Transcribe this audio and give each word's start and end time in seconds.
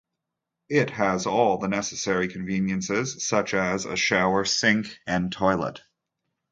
It 0.71 0.89
has 0.89 1.27
all 1.27 1.59
the 1.59 1.67
necessary 1.67 2.27
conveniences, 2.27 3.23
such 3.27 3.53
as 3.53 3.85
a 3.85 3.95
shower, 3.95 4.45
sink, 4.45 4.97
and 5.05 5.31
toilet. 5.31 5.81